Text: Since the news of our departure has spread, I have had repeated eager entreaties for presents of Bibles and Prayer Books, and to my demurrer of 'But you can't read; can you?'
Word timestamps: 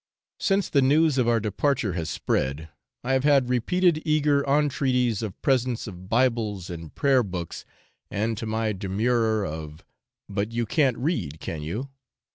Since 0.39 0.69
the 0.71 0.81
news 0.81 1.19
of 1.19 1.27
our 1.27 1.39
departure 1.39 1.93
has 1.93 2.09
spread, 2.09 2.69
I 3.03 3.13
have 3.13 3.23
had 3.23 3.49
repeated 3.49 4.01
eager 4.03 4.43
entreaties 4.47 5.19
for 5.19 5.29
presents 5.29 5.85
of 5.85 6.09
Bibles 6.09 6.71
and 6.71 6.91
Prayer 6.95 7.21
Books, 7.21 7.65
and 8.09 8.35
to 8.39 8.47
my 8.47 8.73
demurrer 8.73 9.45
of 9.45 9.85
'But 10.27 10.51
you 10.53 10.65
can't 10.65 10.97
read; 10.97 11.39
can 11.39 11.61
you?' 11.61 11.89